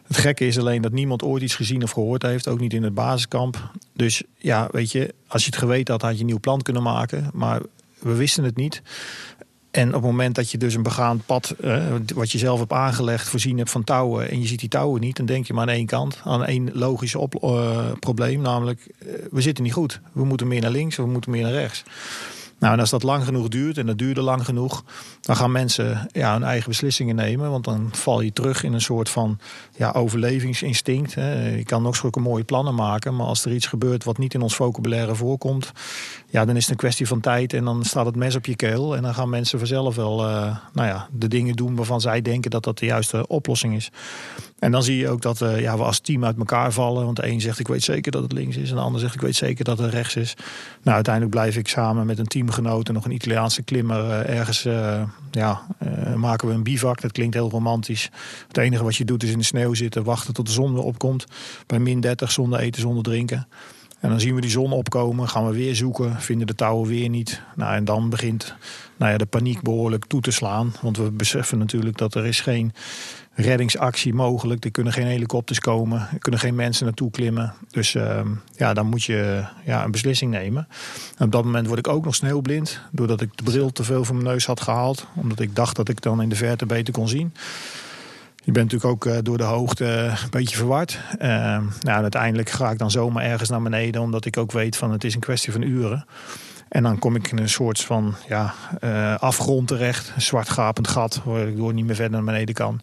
[0.09, 2.83] Het gekke is alleen dat niemand ooit iets gezien of gehoord heeft, ook niet in
[2.83, 3.71] het basiskamp.
[3.92, 6.83] Dus ja, weet je, als je het geweten had, had je een nieuw plan kunnen
[6.83, 7.31] maken.
[7.33, 7.61] Maar
[7.99, 8.83] we wisten het niet.
[9.71, 12.73] En op het moment dat je dus een begaand pad, eh, wat je zelf hebt
[12.73, 14.31] aangelegd, voorzien hebt van touwen.
[14.31, 16.71] en je ziet die touwen niet, dan denk je maar aan één kant, aan één
[16.73, 18.40] logisch op, uh, probleem.
[18.40, 20.01] Namelijk, uh, we zitten niet goed.
[20.12, 21.85] We moeten meer naar links of we moeten meer naar rechts.
[22.59, 24.85] Nou, en als dat lang genoeg duurt, en dat duurde lang genoeg,
[25.21, 27.51] dan gaan mensen ja, hun eigen beslissingen nemen.
[27.51, 29.38] Want dan val je terug in een soort van
[29.77, 31.14] ja, overlevingsinstinct.
[31.14, 31.49] Hè.
[31.49, 34.42] Je kan nog zulke mooie plannen maken, maar als er iets gebeurt wat niet in
[34.42, 35.73] ons vocabulaire voorkomt,
[36.31, 38.57] ja, dan is het een kwestie van tijd en dan staat het mes op je
[38.57, 38.97] keel.
[38.97, 42.51] En dan gaan mensen vanzelf wel uh, nou ja, de dingen doen waarvan zij denken
[42.51, 43.91] dat dat de juiste oplossing is.
[44.59, 47.05] En dan zie je ook dat uh, ja, we als team uit elkaar vallen.
[47.05, 48.71] Want de een zegt ik weet zeker dat het links is.
[48.71, 50.35] En de ander zegt ik weet zeker dat het rechts is.
[50.83, 54.62] Nou, uiteindelijk blijf ik samen met een teamgenoot en nog een Italiaanse klimmer uh, ergens
[55.31, 55.67] ja,
[56.17, 57.01] maken we een bivak.
[57.01, 58.11] Dat klinkt heel romantisch.
[58.49, 60.83] Het enige wat je doet is in de sneeuw zitten, wachten tot de zon weer
[60.83, 61.25] opkomt.
[61.67, 63.47] Bij min 30 zonder eten, zonder drinken.
[64.00, 67.08] En dan zien we die zon opkomen, gaan we weer zoeken, vinden de touwen weer
[67.08, 67.42] niet.
[67.56, 68.54] Nou, en dan begint
[68.96, 70.74] nou ja, de paniek behoorlijk toe te slaan.
[70.80, 72.72] Want we beseffen natuurlijk dat er is geen
[73.34, 74.64] reddingsactie mogelijk.
[74.64, 77.54] Er kunnen geen helikopters komen, er kunnen geen mensen naartoe klimmen.
[77.70, 78.20] Dus uh,
[78.56, 80.68] ja, dan moet je ja, een beslissing nemen.
[81.16, 84.04] En op dat moment word ik ook nog sneeuwblind, doordat ik de bril te veel
[84.04, 85.06] van mijn neus had gehaald.
[85.14, 87.32] Omdat ik dacht dat ik dan in de verte beter kon zien.
[88.48, 91.00] Je bent natuurlijk ook uh, door de hoogte een beetje verward.
[91.12, 91.28] Uh,
[91.80, 95.04] nou, uiteindelijk ga ik dan zomaar ergens naar beneden, omdat ik ook weet van het
[95.04, 96.06] is een kwestie van uren.
[96.68, 100.88] En dan kom ik in een soort van ja, uh, afgrond terecht, een zwart gapend
[100.88, 102.80] gat, waar ik door niet meer verder naar beneden kan.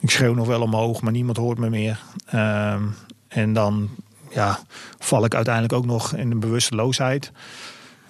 [0.00, 2.00] Ik schreeuw nog wel omhoog, maar niemand hoort me meer.
[2.26, 2.82] Ehm,
[3.28, 3.90] en dan
[4.30, 4.58] ja,
[4.98, 7.32] val ik uiteindelijk ook nog in een bewusteloosheid.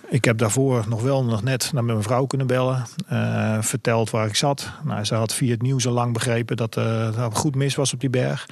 [0.08, 2.86] Ik heb daarvoor nog wel nog net naar mijn vrouw kunnen bellen.
[3.12, 4.70] Uh, verteld waar ik zat.
[4.84, 7.92] Nou, ze had via het nieuws al lang begrepen dat uh, het goed mis was
[7.92, 8.46] op die berg.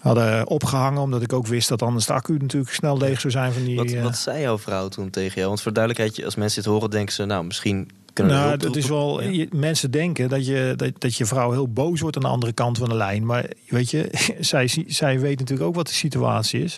[0.00, 3.52] Hadden opgehangen omdat ik ook wist dat anders de accu natuurlijk snel leeg zou zijn
[3.52, 3.76] van die...
[3.76, 5.48] Wat, uh, wat zei jouw vrouw toen tegen jou?
[5.48, 7.24] Want voor duidelijkheid, als mensen dit horen denken ze...
[7.24, 9.22] nou, misschien kunnen nou, dat is wel.
[9.22, 12.52] Je, mensen denken dat je, dat, dat je vrouw heel boos wordt aan de andere
[12.52, 13.26] kant van de lijn.
[13.26, 14.08] Maar weet je,
[14.40, 16.76] zij, zij weet natuurlijk ook wat de situatie is.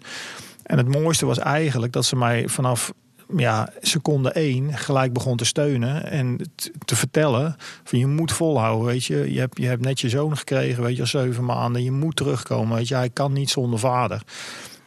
[0.63, 2.93] En het mooiste was eigenlijk dat ze mij vanaf
[3.37, 6.51] ja, seconde één gelijk begon te steunen en
[6.85, 9.33] te vertellen van je moet volhouden, weet je.
[9.33, 11.83] Je hebt, je hebt net je zoon gekregen, weet je, al zeven maanden.
[11.83, 12.95] Je moet terugkomen, weet je.
[12.95, 14.23] Hij kan niet zonder vader.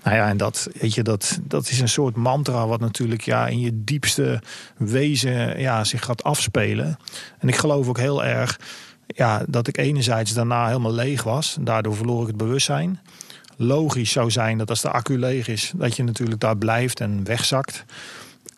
[0.03, 3.47] Nou ja, en dat, weet je, dat, dat is een soort mantra wat natuurlijk ja,
[3.47, 4.41] in je diepste
[4.77, 6.97] wezen ja, zich gaat afspelen.
[7.39, 8.59] En ik geloof ook heel erg
[9.07, 11.57] ja, dat ik enerzijds daarna helemaal leeg was.
[11.61, 12.99] Daardoor verloor ik het bewustzijn.
[13.57, 17.23] Logisch zou zijn dat als de accu leeg is, dat je natuurlijk daar blijft en
[17.23, 17.85] wegzakt.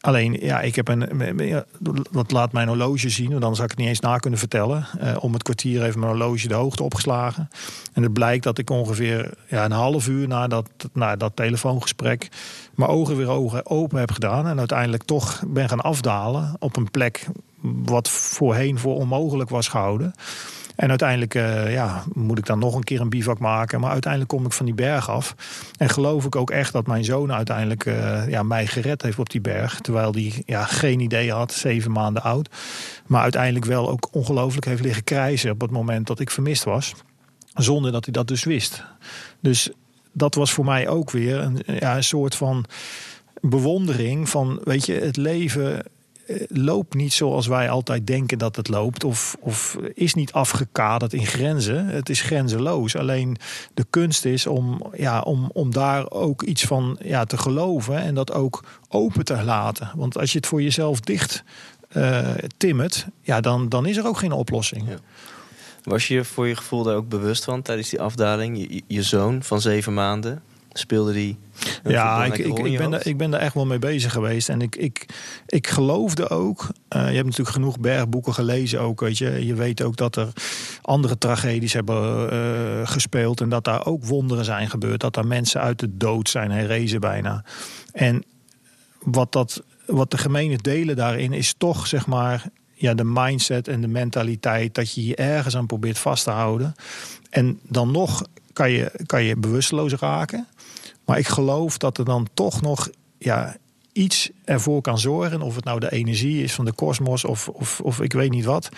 [0.01, 1.63] Alleen, ja, ik heb een.
[2.11, 4.85] Wat laat mijn horloge zien, want dan zou ik het niet eens na kunnen vertellen.
[5.01, 7.49] Uh, om het kwartier heeft mijn horloge de hoogte opgeslagen.
[7.93, 12.29] En het blijkt dat ik ongeveer ja, een half uur na dat, na dat telefoongesprek.
[12.75, 14.47] mijn ogen weer open heb gedaan.
[14.47, 17.27] En uiteindelijk toch ben gaan afdalen op een plek.
[17.61, 20.13] wat voorheen voor onmogelijk was gehouden.
[20.81, 23.79] En uiteindelijk uh, ja, moet ik dan nog een keer een bivak maken.
[23.79, 25.35] Maar uiteindelijk kom ik van die berg af.
[25.77, 29.29] En geloof ik ook echt dat mijn zoon uiteindelijk uh, ja, mij gered heeft op
[29.29, 29.79] die berg.
[29.79, 32.49] Terwijl die ja, geen idee had, zeven maanden oud.
[33.05, 36.93] Maar uiteindelijk wel ook ongelooflijk heeft liggen krijzen op het moment dat ik vermist was.
[37.53, 38.83] Zonder dat hij dat dus wist.
[39.39, 39.69] Dus
[40.11, 42.65] dat was voor mij ook weer een, ja, een soort van
[43.41, 45.83] bewondering van, weet je, het leven
[46.47, 49.03] loopt niet zoals wij altijd denken dat het loopt.
[49.03, 51.85] Of, of is niet afgekaderd in grenzen.
[51.85, 52.95] Het is grenzeloos.
[52.95, 53.37] Alleen
[53.73, 57.97] de kunst is om, ja, om, om daar ook iets van ja, te geloven.
[57.97, 59.91] En dat ook open te laten.
[59.95, 61.43] Want als je het voor jezelf dicht
[61.97, 64.87] uh, timmert, ja, dan, dan is er ook geen oplossing.
[65.83, 68.57] Was je voor je gevoel daar ook bewust van tijdens die afdaling?
[68.57, 70.41] Je, je zoon van zeven maanden,
[70.73, 71.37] speelde die
[71.83, 74.49] ja, ik, ik, ik, ben daar, ik ben daar echt wel mee bezig geweest.
[74.49, 75.05] En ik, ik,
[75.47, 76.61] ik geloofde ook.
[76.61, 78.99] Uh, je hebt natuurlijk genoeg bergboeken gelezen ook.
[78.99, 79.45] Weet je.
[79.45, 80.27] je weet ook dat er
[80.81, 83.41] andere tragedies hebben uh, gespeeld.
[83.41, 84.99] En dat daar ook wonderen zijn gebeurd.
[84.99, 87.43] Dat daar mensen uit de dood zijn herrezen bijna.
[87.91, 88.23] En
[88.99, 92.43] wat, dat, wat de gemene delen daarin is toch zeg maar.
[92.73, 96.75] Ja, de mindset en de mentaliteit dat je je ergens aan probeert vast te houden.
[97.29, 100.47] En dan nog kan je, kan je bewusteloos raken.
[101.11, 103.55] Maar ik geloof dat er dan toch nog ja,
[103.91, 105.41] iets ervoor kan zorgen.
[105.41, 108.45] Of het nou de energie is van de kosmos of, of, of ik weet niet
[108.45, 108.69] wat.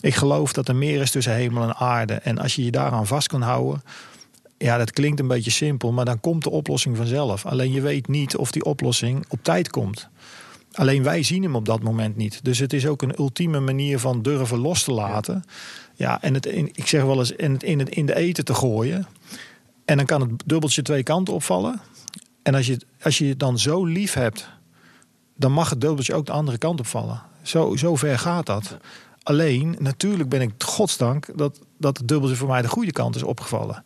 [0.00, 2.14] Ik geloof dat er meer is tussen hemel en aarde.
[2.14, 3.82] En als je je daaraan vast kan houden.
[4.58, 7.46] Ja, dat klinkt een beetje simpel, maar dan komt de oplossing vanzelf.
[7.46, 10.08] Alleen je weet niet of die oplossing op tijd komt.
[10.72, 12.44] Alleen wij zien hem op dat moment niet.
[12.44, 15.44] Dus het is ook een ultieme manier van durven los te laten.
[15.94, 18.54] Ja, en het, ik zeg wel eens, in het, in, het, in de eten te
[18.54, 19.06] gooien.
[19.84, 21.80] En dan kan het dubbeltje twee kanten opvallen.
[22.42, 24.48] En als je, als je het dan zo lief hebt,
[25.36, 27.22] dan mag het dubbeltje ook de andere kant opvallen.
[27.42, 28.76] Zo, zo ver gaat dat.
[29.22, 33.22] Alleen, natuurlijk ben ik godsdank dat, dat het dubbeltje voor mij de goede kant is
[33.22, 33.82] opgevallen.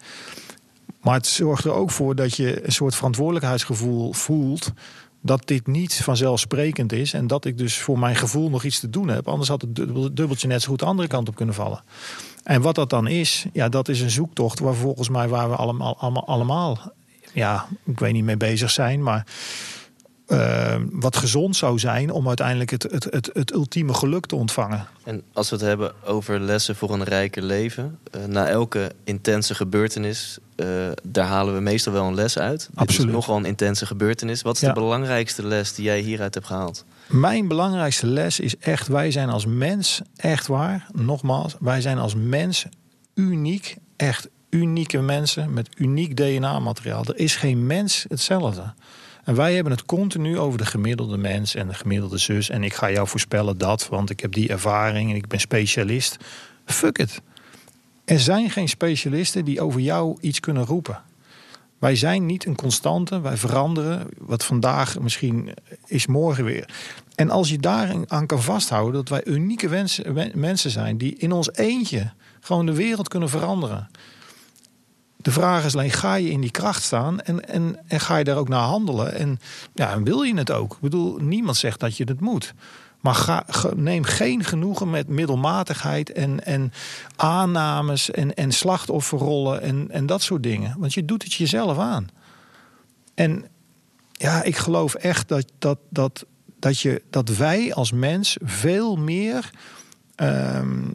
[1.00, 4.72] Maar het zorgt er ook voor dat je een soort verantwoordelijkheidsgevoel voelt.
[5.26, 7.12] Dat dit niet vanzelfsprekend is.
[7.12, 9.28] En dat ik dus voor mijn gevoel nog iets te doen heb.
[9.28, 9.76] Anders had het
[10.16, 11.82] dubbeltje net zo goed de andere kant op kunnen vallen.
[12.42, 15.56] En wat dat dan is, ja, dat is een zoektocht waar volgens mij waar we
[15.56, 16.92] allemaal, allemaal, allemaal
[17.32, 19.02] ja, ik weet niet mee bezig zijn.
[19.02, 19.26] Maar
[20.28, 24.86] uh, wat gezond zou zijn om uiteindelijk het, het, het, het ultieme geluk te ontvangen.
[25.04, 29.54] En als we het hebben over lessen voor een rijker leven, uh, na elke intense
[29.54, 30.66] gebeurtenis, uh,
[31.02, 32.68] daar halen we meestal wel een les uit.
[32.74, 32.88] Absoluut.
[32.88, 34.42] Dit is nogal een intense gebeurtenis.
[34.42, 36.84] Wat is de belangrijkste les die jij hieruit hebt gehaald?
[37.06, 42.14] Mijn belangrijkste les is echt: wij zijn als mens, echt waar, nogmaals, wij zijn als
[42.14, 42.66] mens
[43.14, 47.04] uniek, echt unieke mensen met uniek DNA-materiaal.
[47.04, 48.74] Er is geen mens hetzelfde.
[49.26, 52.50] En wij hebben het continu over de gemiddelde mens en de gemiddelde zus.
[52.50, 56.16] En ik ga jou voorspellen dat, want ik heb die ervaring en ik ben specialist.
[56.64, 57.22] Fuck it.
[58.04, 61.02] Er zijn geen specialisten die over jou iets kunnen roepen.
[61.78, 64.08] Wij zijn niet een constante, wij veranderen.
[64.18, 65.54] Wat vandaag misschien
[65.86, 66.68] is morgen weer.
[67.14, 69.86] En als je daar aan kan vasthouden dat wij unieke
[70.34, 73.88] mensen zijn die in ons eentje gewoon de wereld kunnen veranderen.
[75.26, 78.24] De vraag is alleen, ga je in die kracht staan en, en, en ga je
[78.24, 79.14] daar ook naar handelen?
[79.14, 79.40] En,
[79.74, 80.72] ja, en wil je het ook?
[80.72, 82.54] Ik bedoel, niemand zegt dat je het moet.
[83.00, 83.44] Maar ga,
[83.76, 86.72] neem geen genoegen met middelmatigheid en, en
[87.16, 90.74] aannames en, en slachtofferrollen en, en dat soort dingen.
[90.78, 92.08] Want je doet het jezelf aan.
[93.14, 93.44] En
[94.12, 96.26] ja, ik geloof echt dat, dat, dat,
[96.58, 99.50] dat, je, dat wij als mens veel meer
[100.14, 100.88] ehm,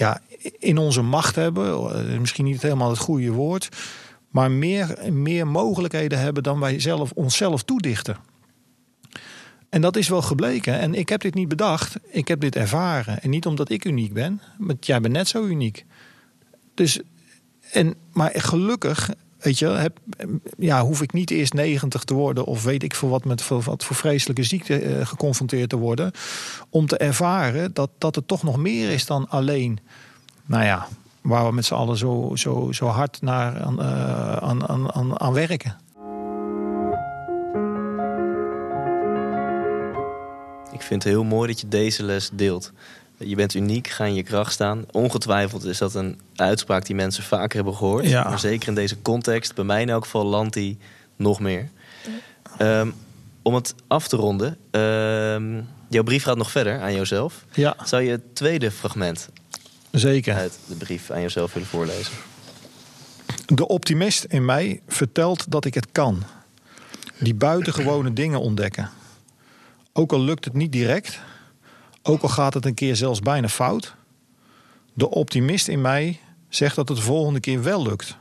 [0.00, 0.20] ja,
[0.58, 1.94] in onze macht hebben.
[2.10, 3.68] Eh, misschien niet helemaal het goede woord.
[4.30, 8.16] Maar meer, meer mogelijkheden hebben dan wij zelf onszelf toedichten.
[9.68, 10.78] En dat is wel gebleken.
[10.78, 11.96] En ik heb dit niet bedacht.
[12.08, 13.22] Ik heb dit ervaren.
[13.22, 14.40] En niet omdat ik uniek ben.
[14.58, 15.84] Want jij bent net zo uniek.
[16.74, 17.00] Dus,
[17.72, 19.98] en, maar gelukkig, weet je, heb,
[20.58, 22.44] ja, hoef ik niet eerst 90 te worden.
[22.44, 26.12] Of weet ik voor wat met wat voor vreselijke ziekte eh, geconfronteerd te worden.
[26.68, 29.78] Om te ervaren dat, dat het toch nog meer is dan alleen
[30.46, 30.88] nou ja,
[31.20, 35.32] waar we met z'n allen zo, zo, zo hard naar aan, uh, aan, aan, aan
[35.32, 35.76] werken.
[40.72, 42.72] Ik vind het heel mooi dat je deze les deelt.
[43.24, 44.84] Je bent uniek, ga in je kracht staan.
[44.90, 48.06] Ongetwijfeld is dat een uitspraak die mensen vaker hebben gehoord.
[48.06, 48.28] Ja.
[48.28, 50.78] Maar zeker in deze context, bij mij in elk geval, landt die
[51.16, 51.68] nog meer.
[52.58, 52.94] Um,
[53.42, 57.44] om het af te ronden, um, jouw brief gaat nog verder aan jouzelf.
[57.52, 57.76] Ja.
[57.84, 59.28] Zou je het tweede fragment
[59.90, 60.34] Zeker.
[60.34, 62.12] uit de brief aan jezelf willen voorlezen?
[63.46, 66.22] De optimist in mij vertelt dat ik het kan.
[67.18, 68.90] Die buitengewone dingen ontdekken.
[69.92, 71.20] Ook al lukt het niet direct,
[72.02, 73.94] ook al gaat het een keer zelfs bijna fout.
[74.92, 78.16] De optimist in mij zegt dat het de volgende keer wel lukt.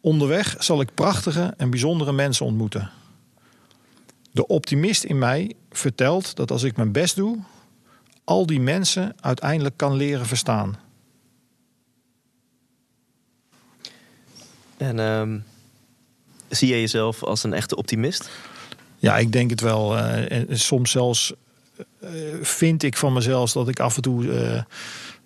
[0.00, 2.90] Onderweg zal ik prachtige en bijzondere mensen ontmoeten.
[4.30, 7.38] De optimist in mij vertelt dat als ik mijn best doe,
[8.24, 10.78] al die mensen uiteindelijk kan leren verstaan.
[14.76, 15.44] En um,
[16.48, 18.30] zie je jezelf als een echte optimist?
[18.96, 19.98] Ja, ik denk het wel.
[19.98, 21.32] Uh, soms zelfs
[22.42, 24.62] vind ik van mezelf dat ik af en toe uh,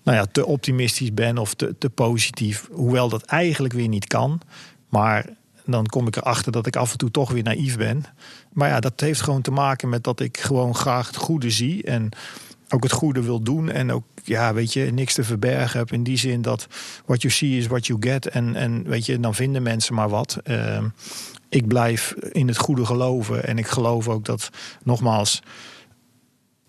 [0.02, 2.68] nou ja, te optimistisch ben of te, te positief.
[2.72, 4.40] Hoewel dat eigenlijk weer niet kan.
[4.88, 5.26] Maar
[5.64, 8.04] dan kom ik erachter dat ik af en toe toch weer naïef ben.
[8.52, 11.84] Maar ja, dat heeft gewoon te maken met dat ik gewoon graag het goede zie.
[11.84, 12.08] En
[12.68, 13.70] ook het goede wil doen.
[13.70, 15.92] En ook, ja, weet je, niks te verbergen heb.
[15.92, 16.66] In die zin dat
[17.06, 18.26] what you see is what you get.
[18.26, 20.38] En, en weet je, dan vinden mensen maar wat.
[20.44, 20.84] Uh,
[21.48, 23.44] ik blijf in het goede geloven.
[23.46, 24.50] En ik geloof ook dat,
[24.82, 25.42] nogmaals,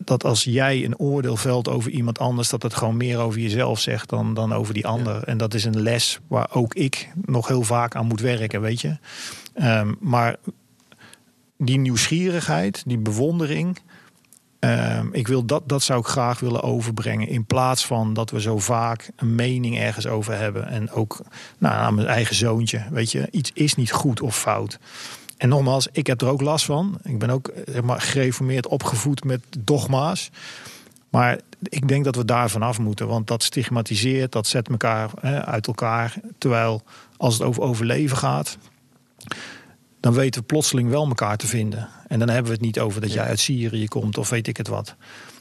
[0.04, 3.80] dat als jij een oordeel velt over iemand anders, dat het gewoon meer over jezelf
[3.80, 5.24] zegt dan, dan over die ander.
[5.24, 8.82] En dat is een les waar ook ik nog heel vaak aan moet werken, weet
[8.82, 8.98] je.
[9.62, 10.36] Um, maar
[11.58, 13.80] die nieuwsgierigheid, die bewondering,
[14.60, 17.28] Ehm, ik wil dat, dat zou ik graag willen overbrengen.
[17.28, 20.68] In plaats van dat we zo vaak een mening ergens over hebben.
[20.68, 21.22] En ook
[21.58, 22.84] nou, aan mijn eigen zoontje.
[22.92, 24.80] Weet je, iets is niet goed of fout.
[25.40, 26.98] En nogmaals, ik heb er ook last van.
[27.04, 30.30] Ik ben ook zeg maar, gereformeerd opgevoed met dogma's.
[31.10, 33.08] Maar ik denk dat we daar vanaf moeten.
[33.08, 36.14] Want dat stigmatiseert, dat zet elkaar hè, uit elkaar.
[36.38, 36.82] Terwijl
[37.18, 38.58] als het over overleven gaat
[40.00, 41.90] dan weten we plotseling wel elkaar te vinden.
[42.08, 44.58] En dan hebben we het niet over dat jij uit Syrië komt of weet ik
[44.58, 44.96] het wat.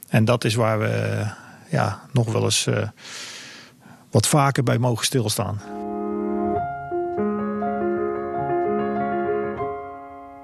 [0.09, 1.27] En dat is waar we
[1.70, 2.89] ja, nog wel eens uh,
[4.11, 5.78] wat vaker bij mogen stilstaan.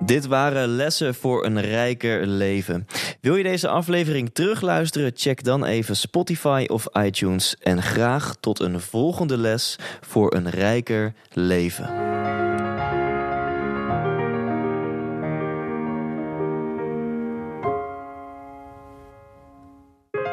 [0.05, 2.87] Dit waren lessen voor een rijker leven.
[3.21, 5.13] Wil je deze aflevering terugluisteren?
[5.15, 7.57] Check dan even Spotify of iTunes.
[7.61, 11.89] En graag tot een volgende les voor een rijker leven.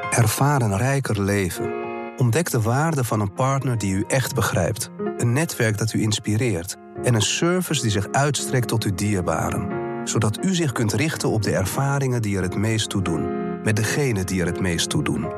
[0.09, 1.73] Ervaar een rijker leven.
[2.17, 4.89] Ontdek de waarde van een partner die u echt begrijpt.
[5.17, 6.77] Een netwerk dat u inspireert.
[7.03, 9.79] En een service die zich uitstrekt tot uw dierbaren.
[10.07, 13.41] Zodat u zich kunt richten op de ervaringen die er het meest toe doen.
[13.63, 15.33] Met degene die er het meest toe doen.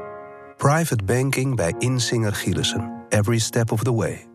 [0.58, 3.06] Private banking bij Insinger Gielissen.
[3.10, 4.33] Every step of the way.